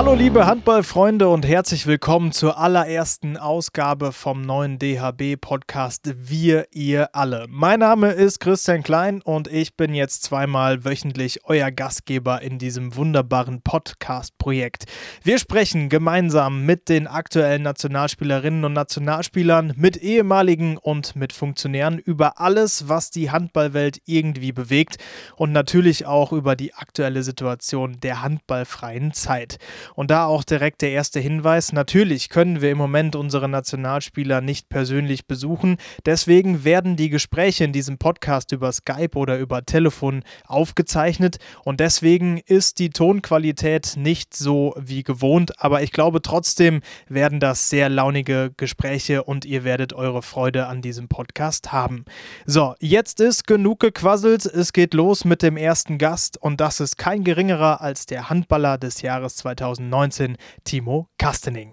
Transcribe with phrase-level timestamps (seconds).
[0.00, 7.44] Hallo liebe Handballfreunde und herzlich willkommen zur allerersten Ausgabe vom neuen DHB-Podcast Wir, ihr alle.
[7.50, 12.96] Mein Name ist Christian Klein und ich bin jetzt zweimal wöchentlich euer Gastgeber in diesem
[12.96, 14.84] wunderbaren Podcast-Projekt.
[15.22, 22.40] Wir sprechen gemeinsam mit den aktuellen Nationalspielerinnen und Nationalspielern, mit ehemaligen und mit Funktionären über
[22.40, 24.96] alles, was die Handballwelt irgendwie bewegt
[25.36, 29.58] und natürlich auch über die aktuelle Situation der handballfreien Zeit.
[29.94, 34.68] Und da auch direkt der erste Hinweis, natürlich können wir im Moment unsere Nationalspieler nicht
[34.68, 35.76] persönlich besuchen,
[36.06, 41.38] deswegen werden die Gespräche in diesem Podcast über Skype oder über Telefon aufgezeichnet.
[41.64, 47.68] Und deswegen ist die Tonqualität nicht so wie gewohnt, aber ich glaube trotzdem werden das
[47.68, 52.04] sehr launige Gespräche und ihr werdet eure Freude an diesem Podcast haben.
[52.46, 56.36] So, jetzt ist genug gequasselt, es geht los mit dem ersten Gast.
[56.40, 59.79] Und das ist kein geringerer als der Handballer des Jahres 2020.
[59.88, 61.72] 2019, Timo Kastening.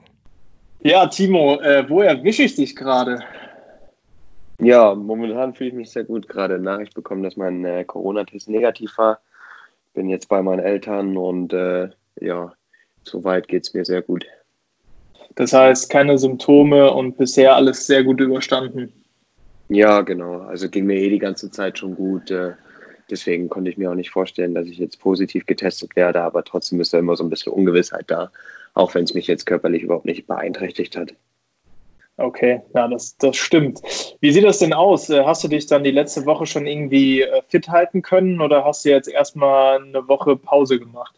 [0.81, 3.19] Ja, Timo, äh, wo erwische ich dich gerade?
[4.59, 6.27] Ja, momentan fühle ich mich sehr gut.
[6.27, 9.19] Gerade Nachricht bekommen, dass mein äh, Corona-Test negativ war.
[9.93, 12.53] Bin jetzt bei meinen Eltern und äh, ja,
[13.03, 14.25] soweit geht es mir sehr gut.
[15.35, 18.91] Das heißt, keine Symptome und bisher alles sehr gut überstanden.
[19.69, 20.41] Ja, genau.
[20.41, 22.31] Also ging mir eh die ganze Zeit schon gut.
[22.31, 22.53] Äh,
[23.09, 26.81] Deswegen konnte ich mir auch nicht vorstellen, dass ich jetzt positiv getestet werde, aber trotzdem
[26.81, 28.31] ist da immer so ein bisschen Ungewissheit da,
[28.73, 31.13] auch wenn es mich jetzt körperlich überhaupt nicht beeinträchtigt hat.
[32.19, 33.79] Okay, ja, das, das stimmt.
[34.21, 35.09] Wie sieht das denn aus?
[35.09, 38.65] Äh, hast du dich dann die letzte Woche schon irgendwie äh, fit halten können oder
[38.65, 41.15] hast du jetzt erstmal eine Woche Pause gemacht?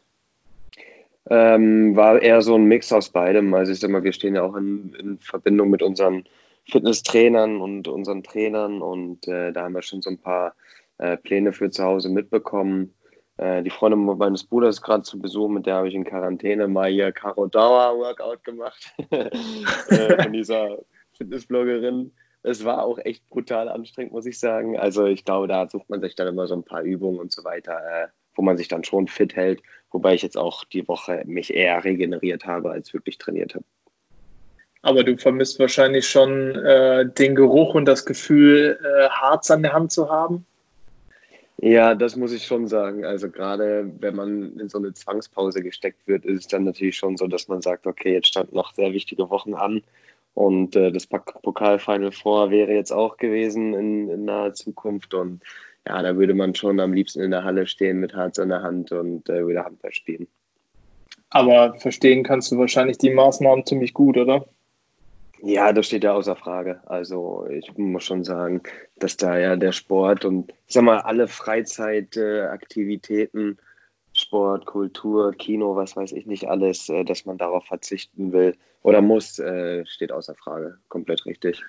[1.30, 3.54] Ähm, war eher so ein Mix aus beidem.
[3.54, 6.26] Also ich sag mal, wir stehen ja auch in, in Verbindung mit unseren
[6.70, 10.54] Fitnesstrainern und unseren Trainern und äh, da haben wir schon so ein paar
[11.00, 12.94] äh, Pläne für zu Hause mitbekommen.
[13.38, 16.68] Äh, die Freundin meines Bruders ist gerade zu Besuch, mit der habe ich in Quarantäne
[16.68, 18.94] mal hier Caro Dauer Workout gemacht.
[19.10, 20.78] äh, von dieser
[21.14, 22.12] Fitnessbloggerin.
[22.44, 24.78] Es war auch echt brutal anstrengend, muss ich sagen.
[24.78, 27.44] Also ich glaube, da sucht man sich dann immer so ein paar Übungen und so
[27.44, 29.62] weiter, äh, wo man sich dann schon fit hält.
[29.92, 33.66] Wobei ich jetzt auch die Woche mich eher regeneriert habe, als wirklich trainiert habe.
[34.82, 39.74] Aber du vermisst wahrscheinlich schon äh, den Geruch und das Gefühl, äh, Harz an der
[39.74, 40.46] Hand zu haben.
[41.62, 43.04] Ja, das muss ich schon sagen.
[43.04, 47.18] Also gerade wenn man in so eine Zwangspause gesteckt wird, ist es dann natürlich schon
[47.18, 49.82] so, dass man sagt, okay, jetzt standen noch sehr wichtige Wochen an
[50.36, 55.42] und äh, das Pokalfinal vor wäre jetzt auch gewesen in, in, naher Zukunft und
[55.86, 58.62] ja, da würde man schon am liebsten in der Halle stehen mit Harz in der
[58.62, 60.28] Hand und äh, wieder Handball spielen.
[61.30, 64.46] Aber verstehen kannst du wahrscheinlich die Maßnahmen ziemlich gut, oder?
[65.42, 66.82] Ja, das steht ja außer Frage.
[66.86, 68.62] Also ich muss schon sagen,
[68.98, 73.58] dass da ja der Sport und ich sag mal alle Freizeitaktivitäten,
[74.14, 79.02] Sport, Kultur, Kino, was weiß ich nicht alles, äh, dass man darauf verzichten will oder
[79.02, 80.78] muss, äh, steht außer Frage.
[80.90, 81.64] Komplett richtig.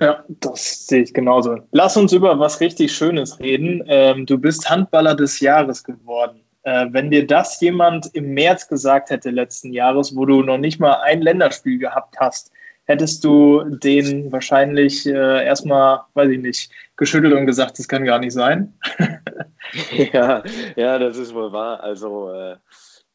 [0.00, 1.56] Ja, das sehe ich genauso.
[1.72, 3.82] Lass uns über was richtig Schönes reden.
[3.88, 6.40] Ähm, du bist Handballer des Jahres geworden.
[6.62, 10.78] Äh, wenn dir das jemand im März gesagt hätte letzten Jahres, wo du noch nicht
[10.78, 12.52] mal ein Länderspiel gehabt hast,
[12.88, 18.18] hättest du den wahrscheinlich äh, erstmal, weiß ich nicht, geschüttelt und gesagt, das kann gar
[18.18, 18.74] nicht sein.
[20.12, 20.42] ja,
[20.74, 21.82] ja, das ist wohl wahr.
[21.82, 22.56] Also äh,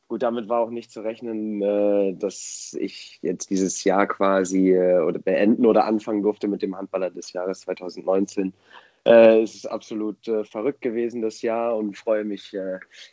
[0.08, 5.00] gut, damit war auch nicht zu rechnen, äh, dass ich jetzt dieses Jahr quasi äh,
[5.02, 8.54] oder beenden oder anfangen durfte mit dem Handballer des Jahres 2019.
[9.06, 12.56] Äh, es ist absolut äh, verrückt gewesen das Jahr und freue mich,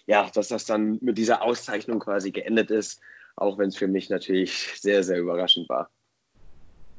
[0.07, 3.01] ja, dass das dann mit dieser Auszeichnung quasi geendet ist,
[3.37, 5.91] auch wenn es für mich natürlich sehr, sehr überraschend war.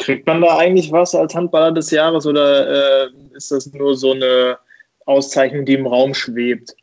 [0.02, 4.14] Kriegt man da eigentlich was als Handballer des Jahres oder äh, ist das nur so
[4.14, 4.58] eine
[5.06, 6.76] Auszeichnung, die im Raum schwebt?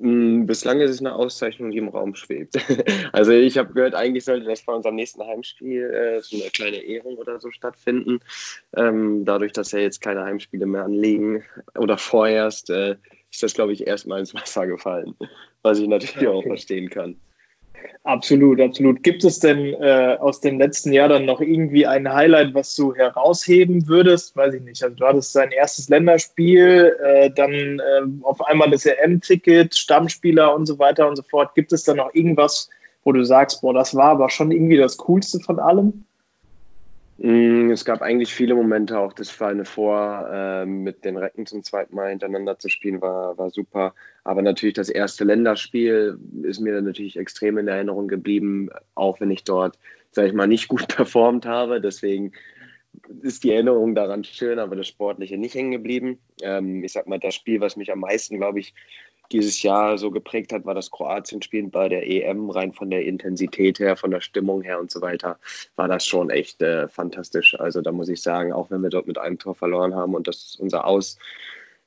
[0.00, 2.56] Mm, bislang ist es eine Auszeichnung, die im Raum schwebt.
[3.12, 6.78] Also ich habe gehört, eigentlich sollte das bei unserem nächsten Heimspiel äh, so eine kleine
[6.78, 8.18] Ehrung oder so stattfinden.
[8.76, 11.44] Ähm, dadurch, dass ja jetzt keine Heimspiele mehr anliegen
[11.78, 12.96] oder vorerst, äh,
[13.30, 15.14] ist das, glaube ich, erstmal ins Wasser gefallen,
[15.62, 16.26] was ich natürlich okay.
[16.26, 17.16] auch verstehen kann.
[18.04, 19.02] Absolut, absolut.
[19.04, 22.94] Gibt es denn äh, aus dem letzten Jahr dann noch irgendwie ein Highlight, was du
[22.94, 24.36] herausheben würdest?
[24.36, 24.82] Weiß ich nicht.
[24.82, 30.66] Also du hattest dein erstes Länderspiel, äh, dann äh, auf einmal das EM-Ticket, Stammspieler und
[30.66, 31.54] so weiter und so fort.
[31.54, 32.68] Gibt es da noch irgendwas,
[33.04, 36.04] wo du sagst, boah, das war aber schon irgendwie das Coolste von allem?
[37.24, 41.62] Mm, es gab eigentlich viele Momente, auch das Final Four äh, mit den Recken zum
[41.62, 43.94] zweiten Mal hintereinander zu spielen, war, war super.
[44.24, 49.44] Aber natürlich das erste Länderspiel ist mir natürlich extrem in Erinnerung geblieben, auch wenn ich
[49.44, 49.78] dort,
[50.10, 51.80] sage ich mal, nicht gut performt habe.
[51.80, 52.32] Deswegen
[53.20, 56.18] ist die Erinnerung daran schön, aber das Sportliche nicht hängen geblieben.
[56.42, 58.74] Ähm, ich sag mal, das Spiel, was mich am meisten, glaube ich,
[59.32, 63.78] dieses Jahr so geprägt hat, war das Kroatien-Spiel bei der EM, rein von der Intensität
[63.78, 65.38] her, von der Stimmung her und so weiter,
[65.76, 67.58] war das schon echt äh, fantastisch.
[67.58, 70.28] Also da muss ich sagen, auch wenn wir dort mit einem Tor verloren haben und
[70.28, 71.18] das unser Aus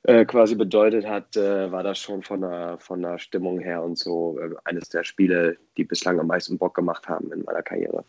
[0.02, 3.98] äh, quasi bedeutet hat, äh, war das schon von der, von der Stimmung her und
[3.98, 8.04] so äh, eines der Spiele, die bislang am meisten Bock gemacht haben in meiner Karriere.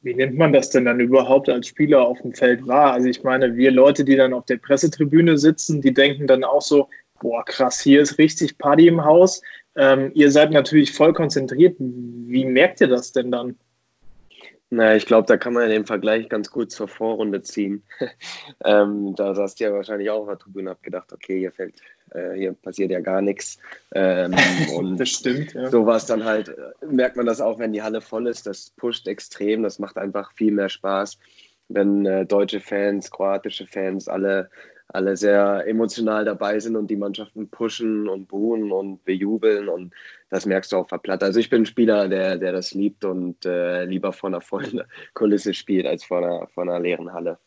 [0.00, 2.92] Wie nimmt man das denn dann überhaupt als Spieler auf dem Feld wahr?
[2.92, 6.62] Also ich meine, wir Leute, die dann auf der Pressetribüne sitzen, die denken dann auch
[6.62, 6.88] so,
[7.20, 9.42] boah, krass, hier ist richtig Party im Haus.
[9.76, 11.76] Ähm, ihr seid natürlich voll konzentriert.
[11.78, 13.56] Wie merkt ihr das denn dann?
[14.70, 17.82] Naja, ich glaube, da kann man den Vergleich ganz gut zur Vorrunde ziehen.
[18.64, 21.52] ähm, da saßt ihr ja wahrscheinlich auch auf der Tribüne und habt gedacht, okay, hier
[21.52, 21.80] fällt,
[22.10, 23.58] äh, hier passiert ja gar nichts.
[23.94, 24.34] Ähm,
[24.76, 25.70] und das stimmt, ja.
[25.70, 28.46] So war es dann halt, äh, merkt man das auch, wenn die Halle voll ist,
[28.46, 31.18] das pusht extrem, das macht einfach viel mehr Spaß,
[31.68, 34.50] wenn äh, deutsche Fans, kroatische Fans alle
[34.88, 39.92] alle sehr emotional dabei sind und die Mannschaften pushen und buhen und bejubeln und
[40.30, 41.26] das merkst du auf der Platte.
[41.26, 44.82] Also ich bin ein Spieler, der, der das liebt und äh, lieber vor einer vollen
[45.14, 47.38] Kulisse spielt als vor einer, vor einer leeren Halle.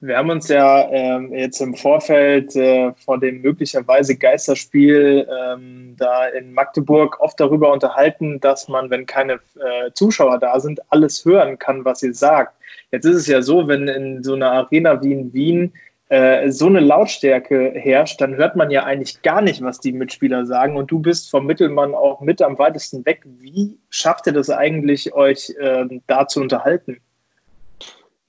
[0.00, 6.26] Wir haben uns ja ähm, jetzt im Vorfeld äh, vor dem möglicherweise Geisterspiel ähm, da
[6.26, 11.58] in Magdeburg oft darüber unterhalten, dass man, wenn keine äh, Zuschauer da sind, alles hören
[11.58, 12.54] kann, was ihr sagt.
[12.90, 15.72] Jetzt ist es ja so, wenn in so einer Arena wie in Wien
[16.08, 20.44] äh, so eine Lautstärke herrscht, dann hört man ja eigentlich gar nicht, was die Mitspieler
[20.44, 20.76] sagen.
[20.76, 23.22] Und du bist vom Mittelmann auch mit am weitesten weg.
[23.24, 27.00] Wie schafft ihr das eigentlich, euch äh, da zu unterhalten?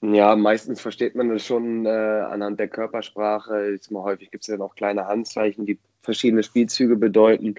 [0.02, 3.70] Ja, meistens versteht man das schon äh, anhand der Körpersprache.
[3.72, 7.56] Jetzt häufig gibt es ja noch kleine Handzeichen, die verschiedene Spielzüge bedeuten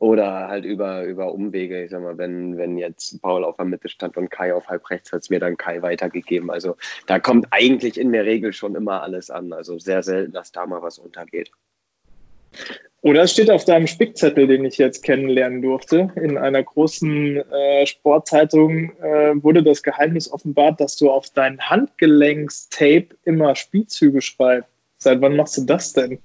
[0.00, 1.84] oder halt über, über Umwege.
[1.84, 4.88] Ich sag mal, wenn, wenn jetzt Paul auf der Mitte stand und Kai auf halb
[4.90, 6.50] rechts, hat es mir dann Kai weitergegeben.
[6.50, 9.52] Also da kommt eigentlich in der Regel schon immer alles an.
[9.52, 11.50] Also sehr selten, dass da mal was untergeht.
[13.00, 16.10] Oder es steht auf deinem Spickzettel, den ich jetzt kennenlernen durfte.
[16.16, 23.16] In einer großen äh, Sportzeitung äh, wurde das Geheimnis offenbart, dass du auf dein Handgelenkstape
[23.24, 24.68] immer Spielzüge schreibst.
[24.98, 26.18] Seit wann machst du das denn?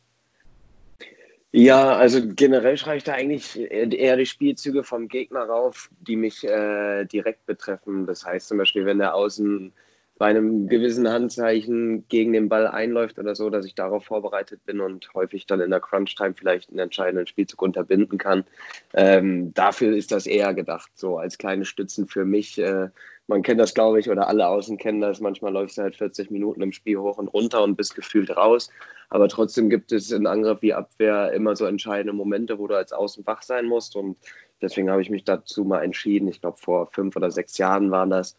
[1.56, 6.44] Ja, also generell schreibe ich da eigentlich eher die Spielzüge vom Gegner rauf, die mich
[6.44, 8.08] äh, direkt betreffen.
[8.08, 9.72] Das heißt zum Beispiel, wenn der Außen
[10.18, 14.80] bei einem gewissen Handzeichen gegen den Ball einläuft oder so, dass ich darauf vorbereitet bin
[14.80, 18.44] und häufig dann in der Crunch-Time vielleicht einen entscheidenden Spielzug unterbinden kann.
[18.94, 22.60] Ähm, dafür ist das eher gedacht, so als kleine Stützen für mich.
[22.60, 22.89] Äh,
[23.27, 25.19] man kennt das, glaube ich, oder alle außen kennen das.
[25.19, 28.69] Manchmal läufst du halt 40 Minuten im Spiel hoch und runter und bist gefühlt raus.
[29.09, 32.92] Aber trotzdem gibt es in Angriff wie Abwehr immer so entscheidende Momente, wo du als
[32.92, 33.95] Außen wach sein musst.
[33.95, 34.18] Und
[34.62, 36.27] deswegen habe ich mich dazu mal entschieden.
[36.27, 38.38] Ich glaube, vor fünf oder sechs Jahren waren das.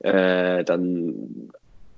[0.00, 1.50] Äh, dann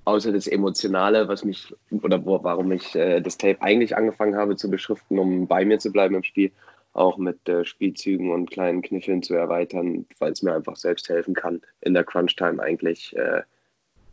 [0.04, 4.56] außer das Emotionale, was mich oder wo, warum ich äh, das Tape eigentlich angefangen habe
[4.56, 6.52] zu beschriften, um bei mir zu bleiben im Spiel,
[6.93, 11.34] auch mit äh, Spielzügen und kleinen Kniffeln zu erweitern, weil es mir einfach selbst helfen
[11.34, 13.43] kann, in der Crunch-Time eigentlich äh,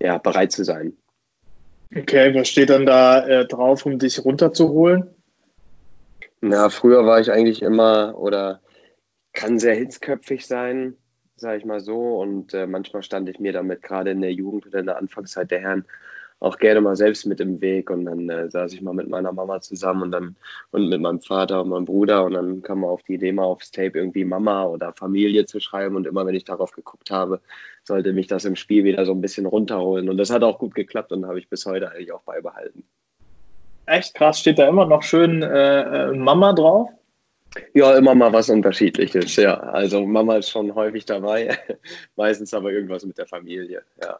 [0.02, 0.98] ja, bereit zu sein.
[1.96, 5.10] Okay, was steht dann da äh, drauf, um dich runterzuholen?
[6.42, 8.62] Na, früher war ich eigentlich immer oder
[9.34, 10.98] kann sehr hitzköpfig sein,
[11.36, 12.20] sage ich mal so.
[12.20, 15.52] Und äh, manchmal stand ich mir damit gerade in der Jugend oder in der Anfangszeit
[15.52, 15.86] der Herren
[16.44, 19.32] auch gerne mal selbst mit im Weg und dann äh, saß ich mal mit meiner
[19.32, 20.36] Mama zusammen und dann
[20.72, 23.46] und mit meinem Vater und meinem Bruder und dann kam man auf die Idee mal
[23.46, 27.40] aufs Tape irgendwie Mama oder Familie zu schreiben und immer wenn ich darauf geguckt habe,
[27.86, 30.76] sollte mich das im Spiel wieder so ein bisschen runterholen und das hat auch gut
[30.76, 32.84] geklappt und habe ich bis heute eigentlich auch beibehalten.
[33.86, 36.90] Echt krass, steht da immer noch schön äh, äh Mama drauf?
[37.74, 39.56] Ja, immer mal was Unterschiedliches, ja.
[39.56, 41.58] Also Mama ist schon häufig dabei,
[42.16, 44.20] meistens aber irgendwas mit der Familie, ja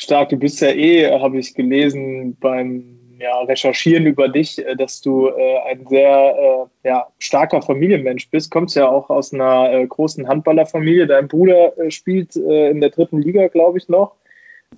[0.00, 0.30] stark.
[0.30, 5.28] Du bist ja eh, habe ich gelesen, beim ja, Recherchieren über dich, äh, dass du
[5.28, 8.50] äh, ein sehr äh, ja, starker Familienmensch bist.
[8.50, 11.06] Kommst ja auch aus einer äh, großen Handballerfamilie.
[11.06, 14.14] Dein Bruder äh, spielt äh, in der dritten Liga, glaube ich, noch.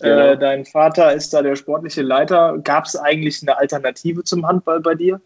[0.01, 0.35] Genau.
[0.37, 2.59] dein Vater ist da der sportliche Leiter.
[2.65, 5.21] Gab es eigentlich eine Alternative zum Handball bei dir?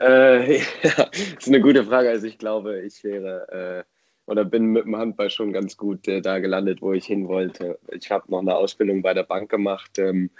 [0.00, 2.10] Äh, ja, ist eine gute Frage.
[2.10, 3.84] Also ich glaube, ich wäre
[4.26, 7.78] oder bin mit dem Handball schon ganz gut äh, da gelandet, wo ich hin wollte.
[7.90, 9.98] Ich habe noch eine Ausbildung bei der Bank gemacht.
[9.98, 10.30] Ähm,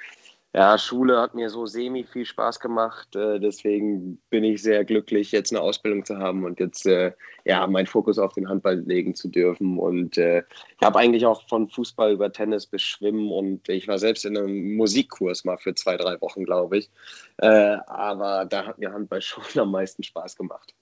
[0.55, 3.17] ja, Schule hat mir so semi viel Spaß gemacht.
[3.17, 7.13] Äh, deswegen bin ich sehr glücklich, jetzt eine Ausbildung zu haben und jetzt äh,
[7.47, 9.79] ja meinen Fokus auf den Handball legen zu dürfen.
[9.79, 10.43] Und äh,
[10.79, 14.37] ich habe eigentlich auch von Fußball über Tennis bis Schwimmen und ich war selbst in
[14.37, 16.91] einem Musikkurs mal für zwei, drei Wochen, glaube ich.
[17.39, 20.75] Äh, aber da hat mir Handball schon am meisten Spaß gemacht.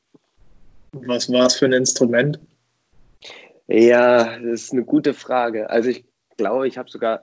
[0.92, 2.40] Was war es für ein Instrument?
[3.68, 5.70] Ja, das ist eine gute Frage.
[5.70, 6.04] Also ich
[6.36, 7.22] glaube, ich habe sogar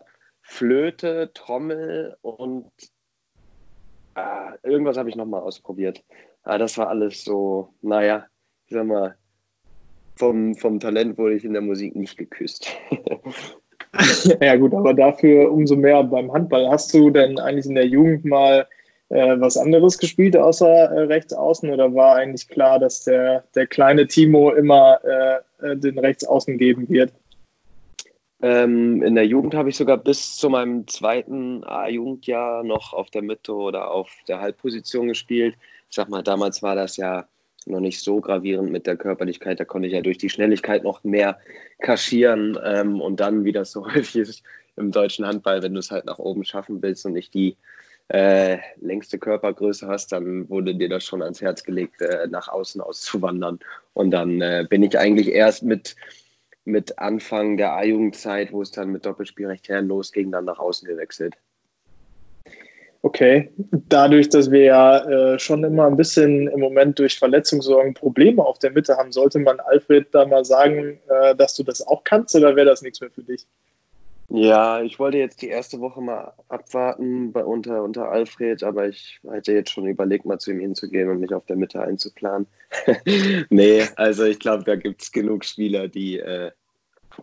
[0.49, 2.71] Flöte, Trommel und
[4.15, 6.03] äh, irgendwas habe ich nochmal ausprobiert.
[6.43, 8.25] Aber das war alles so, naja,
[8.65, 9.15] ich sag mal,
[10.15, 12.69] vom, vom Talent wurde ich in der Musik nicht geküsst.
[14.41, 16.69] ja gut, aber dafür umso mehr beim Handball.
[16.69, 18.65] Hast du denn eigentlich in der Jugend mal
[19.09, 23.67] äh, was anderes gespielt außer äh, rechts außen oder war eigentlich klar, dass der, der
[23.67, 27.11] kleine Timo immer äh, äh den rechts außen geben wird?
[28.41, 33.23] Ähm, in der Jugend habe ich sogar bis zu meinem zweiten A-Jugendjahr noch auf der
[33.23, 35.55] Mitte oder auf der Halbposition gespielt.
[35.89, 37.27] Ich sag mal, damals war das ja
[37.65, 39.59] noch nicht so gravierend mit der Körperlichkeit.
[39.59, 41.39] Da konnte ich ja durch die Schnelligkeit noch mehr
[41.79, 42.57] kaschieren.
[42.63, 44.43] Ähm, und dann, wie das so häufig ist
[44.75, 47.57] im deutschen Handball, wenn du es halt nach oben schaffen willst und nicht die
[48.09, 52.79] äh, längste Körpergröße hast, dann wurde dir das schon ans Herz gelegt, äh, nach außen
[52.79, 53.59] auszuwandern.
[53.93, 55.95] Und dann äh, bin ich eigentlich erst mit,
[56.67, 61.35] mit Anfang der A-Jugendzeit, wo es dann mit Doppelspielrecht her losging, dann nach außen gewechselt.
[63.03, 63.51] Okay,
[63.87, 68.59] dadurch, dass wir ja äh, schon immer ein bisschen im Moment durch Verletzungssorgen Probleme auf
[68.59, 72.35] der Mitte haben, sollte man Alfred da mal sagen, äh, dass du das auch kannst
[72.35, 73.47] oder wäre das nichts mehr für dich?
[74.29, 79.21] Ja, ich wollte jetzt die erste Woche mal abwarten bei, unter, unter Alfred, aber ich
[79.29, 82.45] hätte jetzt schon überlegt, mal zu ihm hinzugehen und mich auf der Mitte einzuplanen.
[83.49, 86.51] nee, also ich glaube, da gibt es genug Spieler, die äh,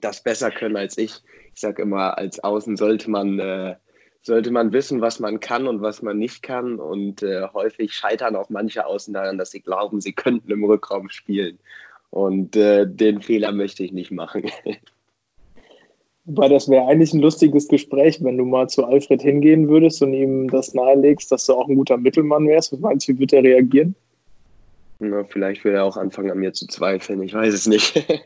[0.01, 1.23] das besser können als ich.
[1.53, 3.77] Ich sage immer, als Außen sollte man äh,
[4.25, 6.77] sollte man wissen, was man kann und was man nicht kann.
[6.81, 11.11] Und äh, häufig scheitern auch manche Außen daran, dass sie glauben, sie könnten im Rückraum
[11.11, 11.59] spielen.
[12.11, 14.51] Und äh, den Fehler möchte ich nicht machen.
[16.27, 20.15] Weil das wäre eigentlich ein lustiges Gespräch, wenn du mal zu Alfred hingehen würdest und
[20.15, 22.73] ihm das nahelegst, dass du auch ein guter Mittelmann wärst.
[22.73, 23.95] Was meinst du, wie wird er reagieren?
[25.01, 27.23] Na, vielleicht würde er auch anfangen, an mir zu zweifeln.
[27.23, 28.07] Ich weiß es nicht.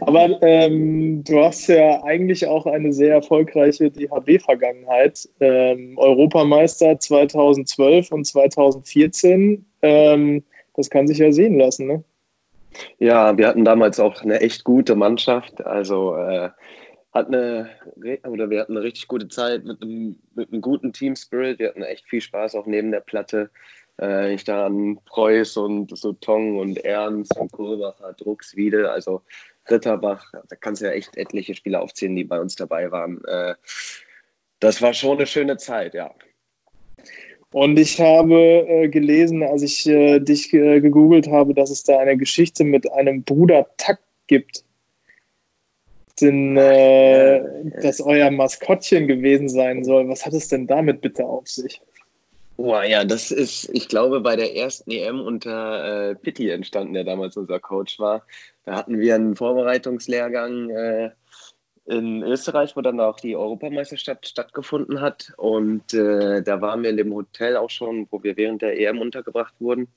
[0.00, 5.28] Aber ähm, du hast ja eigentlich auch eine sehr erfolgreiche DHB-Vergangenheit.
[5.40, 9.64] Ähm, Europameister 2012 und 2014.
[9.82, 10.42] Ähm,
[10.74, 12.04] das kann sich ja sehen lassen, ne?
[12.98, 15.64] Ja, wir hatten damals auch eine echt gute Mannschaft.
[15.64, 16.50] Also äh,
[17.12, 17.70] hat eine,
[18.26, 21.58] oder wir hatten eine richtig gute Zeit mit einem, mit einem guten Team Spirit.
[21.58, 23.50] Wir hatten echt viel Spaß auch neben der Platte.
[24.00, 29.22] Äh, ich da an Preuß und so Tong und Ernst und Kohlbacher, Drucks, Wiede, also
[29.70, 33.24] Ritterbach, da kannst du ja echt etliche Spieler aufzählen, die bei uns dabei waren.
[33.24, 33.54] Äh,
[34.60, 36.12] das war schon eine schöne Zeit, ja.
[37.54, 42.00] Und ich habe äh, gelesen, als ich äh, dich äh, gegoogelt habe, dass es da
[42.00, 44.64] eine Geschichte mit einem Bruder Tack gibt.
[46.20, 47.40] Den, äh,
[47.80, 50.08] das euer Maskottchen gewesen sein soll.
[50.08, 51.80] Was hat es denn damit bitte auf sich?
[52.56, 57.04] Oh ja, das ist, ich glaube, bei der ersten EM unter äh, Pitti entstanden, der
[57.04, 58.26] damals unser Coach war.
[58.64, 61.10] Da hatten wir einen Vorbereitungslehrgang äh,
[61.86, 65.32] in Österreich, wo dann auch die Europameisterschaft stattgefunden hat.
[65.36, 69.00] Und äh, da waren wir in dem Hotel auch schon, wo wir während der EM
[69.00, 69.88] untergebracht wurden.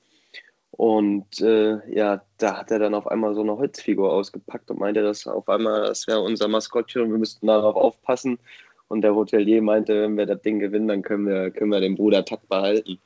[0.70, 5.02] Und äh, ja, da hat er dann auf einmal so eine Holzfigur ausgepackt und meinte,
[5.02, 8.38] dass auf einmal, das wäre unser Maskottchen und wir müssten darauf aufpassen.
[8.88, 11.96] Und der Hotelier meinte, wenn wir das Ding gewinnen, dann können wir, können wir den
[11.96, 12.98] Bruder Tack behalten.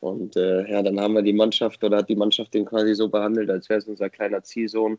[0.00, 3.08] Und äh, ja, dann haben wir die Mannschaft oder hat die Mannschaft den quasi so
[3.08, 4.98] behandelt, als wäre es unser kleiner Ziehsohn.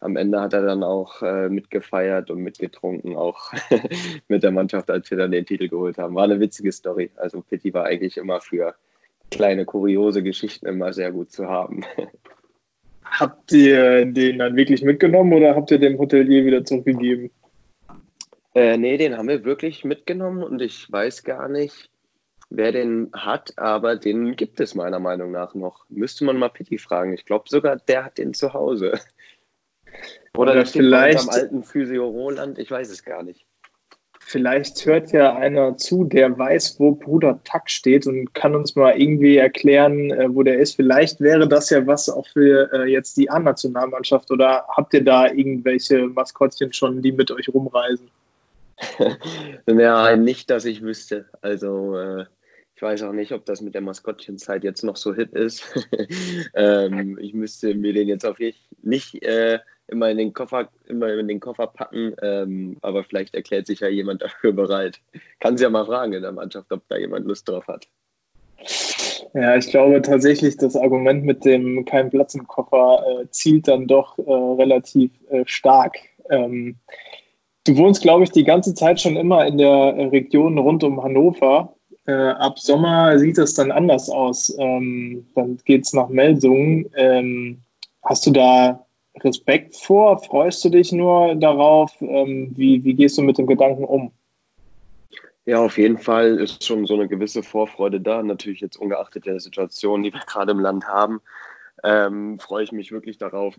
[0.00, 3.52] Am Ende hat er dann auch äh, mitgefeiert und mitgetrunken, auch
[4.28, 6.14] mit der Mannschaft, als wir dann den Titel geholt haben.
[6.14, 7.10] War eine witzige Story.
[7.16, 8.74] Also Pitti war eigentlich immer für
[9.30, 11.84] kleine kuriose Geschichten immer sehr gut zu haben.
[13.04, 17.30] Habt ihr den dann wirklich mitgenommen oder habt ihr dem Hotelier wieder zurückgegeben?
[18.54, 21.88] Äh, nee, den haben wir wirklich mitgenommen und ich weiß gar nicht,
[22.50, 25.84] wer den hat, aber den gibt es meiner Meinung nach noch.
[25.88, 27.12] Müsste man mal Pitti fragen.
[27.12, 28.98] Ich glaube sogar, der hat den zu Hause.
[30.36, 33.46] Oder, Oder vielleicht am alten Physio Roland, ich weiß es gar nicht.
[34.28, 39.00] Vielleicht hört ja einer zu, der weiß, wo Bruder Tack steht und kann uns mal
[39.00, 40.74] irgendwie erklären, äh, wo der ist.
[40.74, 45.28] Vielleicht wäre das ja was auch für äh, jetzt die A-Nationalmannschaft oder habt ihr da
[45.28, 48.10] irgendwelche Maskottchen schon, die mit euch rumreisen?
[49.68, 51.26] ja, nicht, dass ich wüsste.
[51.40, 52.24] Also äh,
[52.74, 55.64] ich weiß auch nicht, ob das mit der Maskottchenzeit jetzt noch so hip ist.
[56.54, 59.22] ähm, ich müsste mir den jetzt auf jeden Fall nicht
[59.88, 63.88] immer in den Koffer, immer in den Koffer packen, ähm, aber vielleicht erklärt sich ja
[63.88, 65.00] jemand dafür bereit.
[65.40, 67.86] Kann sie ja mal fragen in der Mannschaft, ob da jemand Lust drauf hat.
[69.34, 73.86] Ja, ich glaube tatsächlich, das Argument mit dem kein Platz im Koffer äh, zielt dann
[73.86, 75.98] doch äh, relativ äh, stark.
[76.30, 76.76] Ähm,
[77.66, 81.74] Du wohnst, glaube ich, die ganze Zeit schon immer in der Region rund um Hannover.
[82.06, 84.56] Äh, ab Sommer sieht es dann anders aus.
[84.60, 86.88] Ähm, dann geht es nach Melsungen.
[86.96, 87.58] Ähm,
[88.04, 88.85] hast du da
[89.22, 90.18] Respekt vor?
[90.18, 91.92] Freust du dich nur darauf?
[92.00, 94.12] Ähm, wie, wie gehst du mit dem Gedanken um?
[95.46, 98.22] Ja, auf jeden Fall ist schon so eine gewisse Vorfreude da.
[98.22, 101.20] Natürlich jetzt ungeachtet der Situation, die wir gerade im Land haben,
[101.84, 103.54] ähm, freue ich mich wirklich darauf,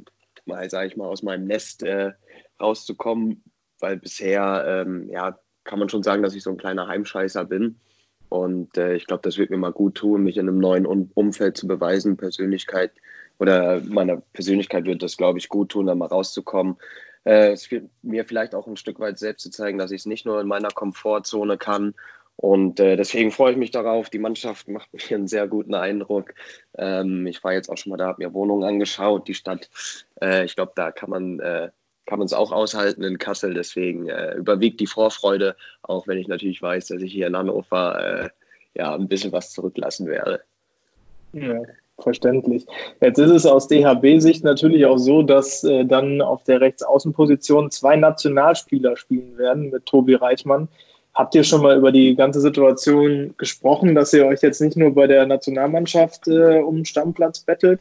[0.45, 2.11] mal, sage ich mal, aus meinem Nest äh,
[2.59, 3.43] rauszukommen,
[3.79, 7.79] weil bisher, ähm, ja, kann man schon sagen, dass ich so ein kleiner Heimscheißer bin.
[8.29, 11.11] Und äh, ich glaube, das wird mir mal gut tun, mich in einem neuen um
[11.13, 12.91] Umfeld zu beweisen, Persönlichkeit
[13.39, 16.77] oder meiner Persönlichkeit wird das, glaube ich, gut tun, da mal rauszukommen,
[17.27, 20.05] äh, es wird mir vielleicht auch ein Stück weit selbst zu zeigen, dass ich es
[20.05, 21.93] nicht nur in meiner Komfortzone kann.
[22.37, 24.09] Und äh, deswegen freue ich mich darauf.
[24.09, 26.33] Die Mannschaft macht mir einen sehr guten Eindruck.
[26.77, 29.27] Ähm, ich war jetzt auch schon mal da, habe mir Wohnungen angeschaut.
[29.27, 29.69] Die Stadt,
[30.21, 31.69] äh, ich glaube, da kann man äh,
[32.05, 33.53] kann man es auch aushalten in Kassel.
[33.53, 38.23] Deswegen äh, überwiegt die Vorfreude, auch wenn ich natürlich weiß, dass ich hier in Hannover
[38.23, 38.29] äh,
[38.73, 40.43] ja ein bisschen was zurücklassen werde.
[41.33, 41.61] Ja
[41.99, 42.65] verständlich.
[43.01, 47.95] Jetzt ist es aus DHB-Sicht natürlich auch so, dass äh, dann auf der Rechtsaußenposition zwei
[47.95, 50.67] Nationalspieler spielen werden mit Tobi Reichmann.
[51.13, 54.93] Habt ihr schon mal über die ganze Situation gesprochen, dass ihr euch jetzt nicht nur
[54.93, 57.79] bei der Nationalmannschaft äh, um Stammplatz bettelt?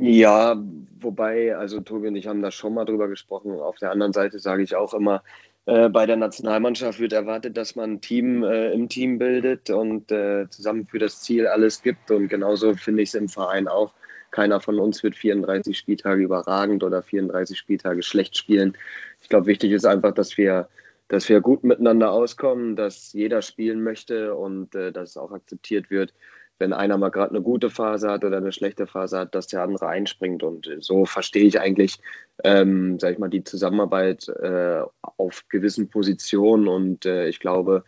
[0.00, 0.56] Ja,
[1.00, 3.52] wobei, also Tobi und ich haben da schon mal drüber gesprochen.
[3.60, 5.22] Auf der anderen Seite sage ich auch immer,
[5.68, 10.10] äh, bei der Nationalmannschaft wird erwartet, dass man ein Team äh, im Team bildet und
[10.10, 12.10] äh, zusammen für das Ziel alles gibt.
[12.10, 13.92] Und genauso finde ich es im Verein auch.
[14.30, 18.78] Keiner von uns wird 34 Spieltage überragend oder 34 Spieltage schlecht spielen.
[19.20, 20.70] Ich glaube, wichtig ist einfach, dass wir,
[21.08, 25.90] dass wir gut miteinander auskommen, dass jeder spielen möchte und äh, dass es auch akzeptiert
[25.90, 26.14] wird,
[26.58, 29.62] wenn einer mal gerade eine gute Phase hat oder eine schlechte Phase hat, dass der
[29.62, 30.42] andere einspringt.
[30.42, 31.98] Und so verstehe ich eigentlich,
[32.44, 34.82] ähm, sag ich mal, die Zusammenarbeit äh,
[35.16, 36.68] auf gewissen Positionen.
[36.68, 37.84] Und äh, ich glaube,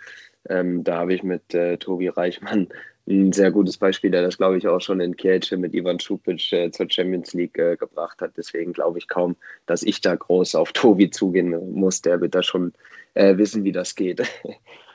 [0.49, 2.69] ähm, da habe ich mit äh, Tobi Reichmann
[3.09, 6.55] ein sehr gutes Beispiel, der das, glaube ich, auch schon in Kielce mit Ivan Schupic
[6.55, 8.33] äh, zur Champions League äh, gebracht hat.
[8.37, 9.37] Deswegen glaube ich kaum,
[9.67, 12.03] dass ich da groß auf Tobi zugehen muss.
[12.03, 12.73] Der wird da schon
[13.15, 14.23] äh, wissen, wie das geht.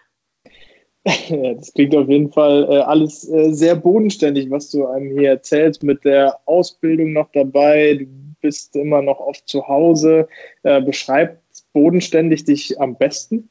[1.05, 5.83] das klingt auf jeden Fall äh, alles äh, sehr bodenständig, was du einem hier erzählst,
[5.83, 7.93] mit der Ausbildung noch dabei.
[7.93, 8.05] Du
[8.41, 10.27] bist immer noch oft zu Hause.
[10.63, 11.39] Äh, beschreibt
[11.73, 13.49] bodenständig dich am besten?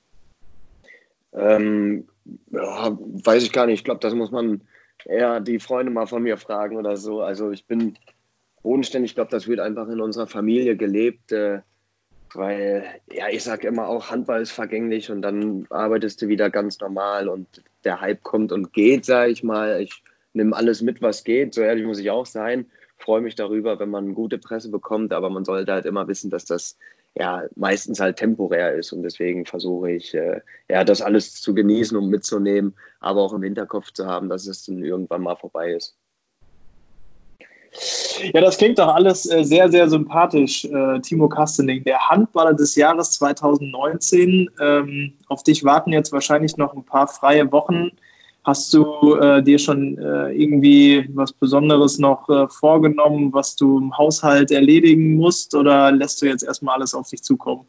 [1.32, 2.08] Ähm,
[2.50, 3.80] ja, weiß ich gar nicht.
[3.80, 4.62] Ich glaube, das muss man
[5.04, 7.20] eher die Freunde mal von mir fragen oder so.
[7.20, 7.96] Also ich bin
[8.62, 9.12] bodenständig.
[9.12, 11.30] Ich glaube, das wird einfach in unserer Familie gelebt.
[11.30, 11.60] Äh,
[12.36, 16.80] weil, ja, ich sage immer auch, Handball ist vergänglich und dann arbeitest du wieder ganz
[16.80, 19.80] normal und der Hype kommt und geht, sage ich mal.
[19.80, 22.66] Ich nehme alles mit, was geht, so ehrlich muss ich auch sein.
[22.96, 26.44] Freue mich darüber, wenn man gute Presse bekommt, aber man sollte halt immer wissen, dass
[26.44, 26.78] das
[27.14, 31.96] ja meistens halt temporär ist und deswegen versuche ich, äh, ja, das alles zu genießen
[31.96, 35.96] und mitzunehmen, aber auch im Hinterkopf zu haben, dass es dann irgendwann mal vorbei ist.
[38.32, 42.76] Ja, das klingt doch alles äh, sehr, sehr sympathisch, äh, Timo Kastening, der Handballer des
[42.76, 44.48] Jahres 2019.
[44.60, 47.90] Ähm, auf dich warten jetzt wahrscheinlich noch ein paar freie Wochen.
[48.44, 53.96] Hast du äh, dir schon äh, irgendwie was Besonderes noch äh, vorgenommen, was du im
[53.96, 57.66] Haushalt erledigen musst oder lässt du jetzt erstmal alles auf dich zukommen?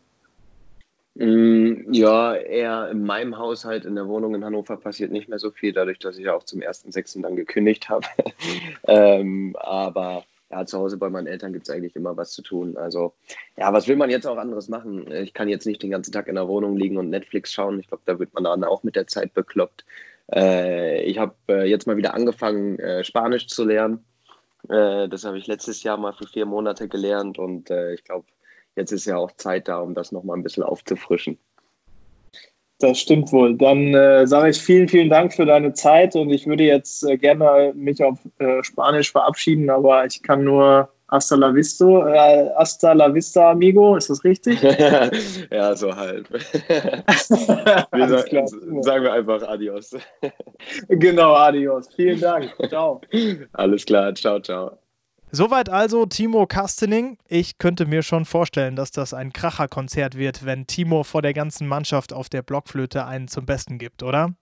[1.15, 5.49] Mm, ja, eher in meinem Haushalt in der Wohnung in Hannover passiert nicht mehr so
[5.49, 7.21] viel, dadurch, dass ich ja auch zum 1.6.
[7.21, 8.05] dann gekündigt habe.
[8.87, 12.75] ähm, aber ja, zu Hause bei meinen Eltern gibt es eigentlich immer was zu tun.
[12.77, 13.13] Also,
[13.57, 15.09] ja, was will man jetzt auch anderes machen?
[15.11, 17.79] Ich kann jetzt nicht den ganzen Tag in der Wohnung liegen und Netflix schauen.
[17.79, 19.85] Ich glaube, da wird man dann auch mit der Zeit bekloppt.
[20.33, 24.05] Äh, ich habe äh, jetzt mal wieder angefangen, äh, Spanisch zu lernen.
[24.69, 28.25] Äh, das habe ich letztes Jahr mal für vier Monate gelernt und äh, ich glaube,
[28.75, 31.37] jetzt ist ja auch Zeit da, um das nochmal ein bisschen aufzufrischen.
[32.79, 33.55] Das stimmt wohl.
[33.57, 37.17] Dann äh, sage ich vielen, vielen Dank für deine Zeit und ich würde jetzt äh,
[37.17, 42.93] gerne mich auf äh, Spanisch verabschieden, aber ich kann nur Hasta la vista, äh, hasta
[42.93, 44.59] la vista, amigo, ist das richtig?
[45.51, 46.27] ja, so halb.
[46.33, 49.95] wir sagen, sagen wir einfach Adios.
[50.89, 51.87] genau, Adios.
[51.95, 52.51] Vielen Dank.
[52.69, 53.01] Ciao.
[53.53, 54.79] Alles klar, ciao, ciao.
[55.35, 57.17] Soweit also Timo Kastening.
[57.27, 61.67] Ich könnte mir schon vorstellen, dass das ein Kracherkonzert wird, wenn Timo vor der ganzen
[61.67, 64.33] Mannschaft auf der Blockflöte einen zum Besten gibt, oder?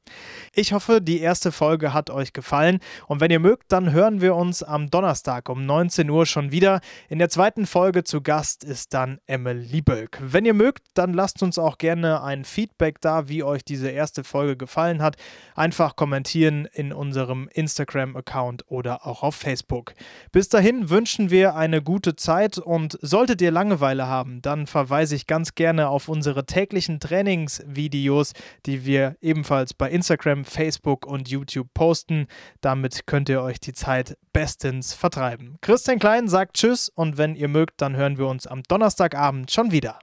[0.54, 4.36] Ich hoffe, die erste Folge hat euch gefallen und wenn ihr mögt, dann hören wir
[4.36, 6.80] uns am Donnerstag um 19 Uhr schon wieder.
[7.10, 10.20] In der zweiten Folge zu Gast ist dann Emily Bölk.
[10.22, 14.24] Wenn ihr mögt, dann lasst uns auch gerne ein Feedback da, wie euch diese erste
[14.24, 15.16] Folge gefallen hat.
[15.56, 19.96] Einfach kommentieren in unserem Instagram-Account oder auch auf Facebook.
[20.32, 25.28] Bis dahin wünschen wir eine gute Zeit und solltet ihr Langeweile haben, dann verweise ich
[25.28, 28.34] ganz gerne auf unsere täglichen Trainingsvideos,
[28.66, 32.28] die wir ebenfalls bei Instagram, Facebook und YouTube posten.
[32.62, 35.58] Damit könnt ihr euch die Zeit bestens vertreiben.
[35.62, 39.72] Christian Klein sagt Tschüss und wenn ihr mögt, dann hören wir uns am Donnerstagabend schon
[39.72, 40.00] wieder.